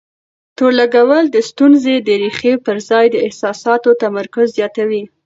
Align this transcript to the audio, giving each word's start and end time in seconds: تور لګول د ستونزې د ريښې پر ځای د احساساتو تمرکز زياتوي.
تور 0.57 0.71
لګول 0.79 1.25
د 1.31 1.37
ستونزې 1.49 1.95
د 2.07 2.09
ريښې 2.21 2.53
پر 2.65 2.77
ځای 2.89 3.05
د 3.11 3.15
احساساتو 3.27 3.89
تمرکز 4.03 4.47
زياتوي. 4.57 5.03